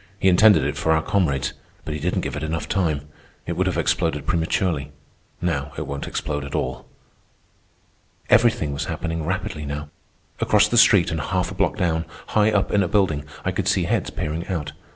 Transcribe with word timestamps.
He 0.19 0.29
intended 0.29 0.63
it 0.63 0.77
for 0.77 0.93
our 0.93 1.03
comrades, 1.03 1.53
but 1.85 1.93
he 1.93 1.99
didn't 1.99 2.21
give 2.21 2.35
it 2.35 2.41
enough 2.41 2.67
time. 2.67 3.01
It 3.45 3.53
would 3.55 3.67
have 3.67 3.77
exploded 3.77 4.25
prematurely. 4.25 4.91
Now 5.43 5.73
it 5.77 5.85
won't 5.85 6.07
explode 6.07 6.43
at 6.43 6.55
all." 6.55 6.87
Everything 8.27 8.73
was 8.73 8.85
happening 8.85 9.27
rapidly 9.27 9.63
now. 9.63 9.89
Across 10.39 10.69
the 10.69 10.77
street 10.79 11.11
and 11.11 11.21
half 11.21 11.51
a 11.51 11.53
block 11.53 11.77
down, 11.77 12.05
high 12.29 12.51
up 12.51 12.71
in 12.71 12.81
a 12.81 12.87
building, 12.87 13.25
I 13.45 13.51
could 13.51 13.67
see 13.67 13.83
heads 13.83 14.09
peering 14.09 14.47
out. 14.47 14.71